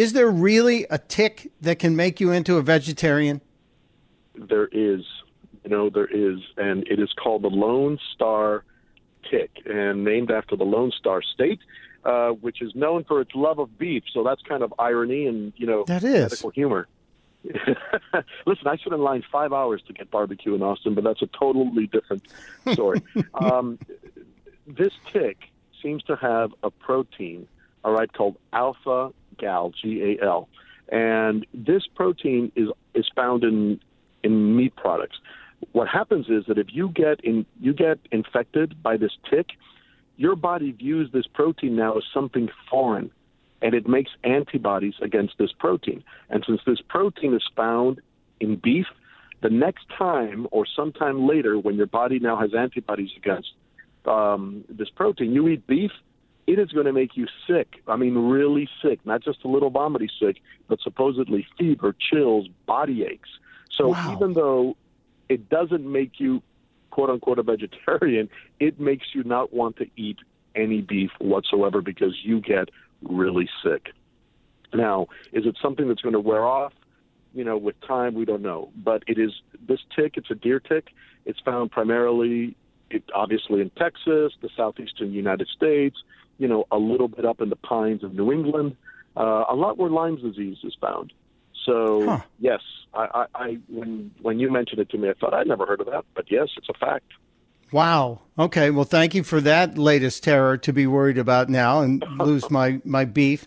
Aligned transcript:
is 0.00 0.14
there 0.14 0.30
really 0.30 0.86
a 0.88 0.96
tick 0.96 1.52
that 1.60 1.78
can 1.78 1.94
make 1.94 2.20
you 2.20 2.32
into 2.32 2.56
a 2.56 2.62
vegetarian? 2.62 3.42
There 4.34 4.66
is, 4.72 5.04
you 5.62 5.68
know, 5.68 5.90
there 5.90 6.06
is, 6.06 6.38
and 6.56 6.88
it 6.88 6.98
is 6.98 7.12
called 7.22 7.42
the 7.42 7.50
Lone 7.50 7.98
Star 8.14 8.64
tick, 9.30 9.50
and 9.66 10.02
named 10.02 10.30
after 10.30 10.56
the 10.56 10.64
Lone 10.64 10.90
Star 10.98 11.20
State, 11.20 11.60
uh, 12.06 12.30
which 12.30 12.62
is 12.62 12.74
known 12.74 13.04
for 13.04 13.20
its 13.20 13.32
love 13.34 13.58
of 13.58 13.76
beef. 13.76 14.04
So 14.14 14.24
that's 14.24 14.40
kind 14.40 14.62
of 14.62 14.72
irony 14.78 15.26
and 15.26 15.52
you 15.58 15.66
know 15.66 15.84
that 15.84 16.02
is 16.02 16.22
medical 16.22 16.48
humor. 16.48 16.88
Listen, 18.46 18.68
I 18.68 18.76
stood 18.78 18.94
in 18.94 19.00
line 19.00 19.22
five 19.30 19.52
hours 19.52 19.82
to 19.86 19.92
get 19.92 20.10
barbecue 20.10 20.54
in 20.54 20.62
Austin, 20.62 20.94
but 20.94 21.04
that's 21.04 21.20
a 21.20 21.26
totally 21.26 21.88
different 21.88 22.22
story. 22.72 23.02
um, 23.34 23.78
this 24.66 24.94
tick 25.12 25.36
seems 25.82 26.02
to 26.04 26.16
have 26.16 26.52
a 26.62 26.70
protein, 26.70 27.46
all 27.84 27.92
right, 27.92 28.10
called 28.10 28.36
alpha 28.54 29.12
gal, 29.44 29.64
G 29.80 29.82
A 30.10 30.24
L, 30.24 30.42
and 31.08 31.38
this 31.68 31.84
protein 31.98 32.42
is 32.62 32.68
is 33.00 33.06
found 33.20 33.40
in 33.50 33.80
in 34.26 34.32
meat 34.56 34.74
products. 34.84 35.18
What 35.72 35.88
happens 35.98 36.26
is 36.36 36.42
that 36.48 36.58
if 36.64 36.68
you 36.78 36.86
get 37.04 37.16
in 37.30 37.36
you 37.66 37.72
get 37.86 37.98
infected 38.18 38.68
by 38.88 38.94
this 39.02 39.14
tick, 39.30 39.48
your 40.24 40.36
body 40.50 40.70
views 40.84 41.06
this 41.16 41.28
protein 41.38 41.74
now 41.84 41.92
as 41.98 42.04
something 42.16 42.46
foreign, 42.70 43.08
and 43.64 43.72
it 43.80 43.86
makes 43.96 44.12
antibodies 44.38 44.96
against 45.08 45.34
this 45.42 45.52
protein. 45.64 46.00
And 46.30 46.44
since 46.46 46.60
this 46.70 46.82
protein 46.96 47.32
is 47.40 47.46
found 47.62 47.94
in 48.44 48.50
beef, 48.56 48.88
the 49.46 49.52
next 49.66 49.84
time 50.06 50.40
or 50.50 50.62
sometime 50.78 51.18
later, 51.32 51.54
when 51.58 51.76
your 51.80 51.90
body 52.00 52.18
now 52.28 52.36
has 52.44 52.50
antibodies 52.54 53.12
against 53.20 53.50
um, 54.16 54.64
this 54.80 54.90
protein, 55.00 55.30
you 55.36 55.42
eat 55.52 55.66
beef, 55.66 55.92
it 56.50 56.58
is 56.58 56.72
going 56.72 56.86
to 56.86 56.92
make 56.92 57.16
you 57.16 57.28
sick. 57.46 57.76
I 57.86 57.94
mean, 57.94 58.16
really 58.16 58.68
sick, 58.82 58.98
not 59.04 59.22
just 59.22 59.44
a 59.44 59.48
little 59.48 59.70
vomity 59.70 60.10
sick, 60.20 60.38
but 60.68 60.80
supposedly 60.80 61.46
fever, 61.56 61.94
chills, 62.10 62.48
body 62.66 63.04
aches. 63.04 63.28
So 63.76 63.88
wow. 63.88 64.14
even 64.16 64.34
though 64.34 64.76
it 65.28 65.48
doesn't 65.48 65.90
make 65.90 66.18
you 66.18 66.42
quote 66.90 67.08
unquote 67.08 67.38
a 67.38 67.44
vegetarian, 67.44 68.28
it 68.58 68.80
makes 68.80 69.06
you 69.14 69.22
not 69.22 69.52
want 69.54 69.76
to 69.76 69.86
eat 69.96 70.18
any 70.56 70.80
beef 70.80 71.10
whatsoever 71.20 71.80
because 71.82 72.18
you 72.24 72.40
get 72.40 72.70
really 73.02 73.48
sick. 73.62 73.90
Now, 74.74 75.06
is 75.32 75.46
it 75.46 75.56
something 75.62 75.86
that's 75.86 76.02
going 76.02 76.14
to 76.14 76.20
wear 76.20 76.44
off? 76.44 76.72
You 77.32 77.44
know, 77.44 77.56
with 77.56 77.80
time, 77.86 78.14
we 78.14 78.24
don't 78.24 78.42
know. 78.42 78.72
But 78.76 79.04
it 79.06 79.18
is 79.18 79.30
this 79.68 79.78
tick. 79.94 80.14
It's 80.16 80.32
a 80.32 80.34
deer 80.34 80.58
tick. 80.58 80.88
It's 81.24 81.38
found 81.38 81.70
primarily, 81.70 82.56
it, 82.90 83.04
obviously, 83.14 83.60
in 83.60 83.70
Texas, 83.70 84.32
the 84.40 84.48
southeastern 84.56 85.12
United 85.12 85.48
States. 85.48 85.96
You 86.38 86.48
know, 86.48 86.64
a 86.70 86.78
little 86.78 87.08
bit 87.08 87.26
up 87.26 87.42
in 87.42 87.50
the 87.50 87.56
pines 87.56 88.02
of 88.02 88.14
New 88.14 88.32
England. 88.32 88.76
Uh, 89.16 89.44
a 89.50 89.54
lot 89.54 89.76
where 89.76 89.90
Lyme 89.90 90.16
disease 90.16 90.56
is 90.64 90.74
found. 90.80 91.12
So 91.66 92.06
huh. 92.06 92.20
yes, 92.38 92.60
I, 92.94 93.26
I, 93.34 93.44
I 93.44 93.58
when 93.68 94.10
when 94.22 94.38
you 94.38 94.50
mentioned 94.50 94.80
it 94.80 94.88
to 94.90 94.98
me, 94.98 95.10
I 95.10 95.14
thought 95.14 95.34
I'd 95.34 95.46
never 95.46 95.66
heard 95.66 95.80
of 95.80 95.86
that, 95.86 96.04
but 96.14 96.30
yes, 96.30 96.48
it's 96.56 96.68
a 96.70 96.74
fact. 96.74 97.12
Wow. 97.72 98.20
Okay. 98.38 98.70
Well, 98.70 98.84
thank 98.84 99.14
you 99.14 99.22
for 99.22 99.40
that 99.42 99.78
latest 99.78 100.24
terror 100.24 100.56
to 100.58 100.72
be 100.72 100.86
worried 100.86 101.18
about 101.18 101.48
now 101.48 101.82
and 101.82 102.04
lose 102.18 102.50
my, 102.50 102.80
my 102.84 103.04
beef. 103.04 103.46